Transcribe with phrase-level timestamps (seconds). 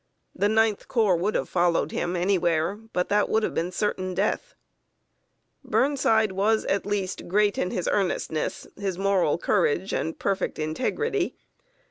[0.33, 4.55] The Ninth Corps would have followed him anywhere; but that would have been certain death.
[5.63, 11.35] Burnside was, at least, great in his earnestness, his moral courage, and perfect integrity.